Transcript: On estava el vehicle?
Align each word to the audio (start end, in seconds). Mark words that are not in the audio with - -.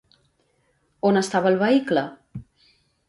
On 1.09 1.21
estava 1.21 1.51
el 1.51 1.59
vehicle? 1.65 2.07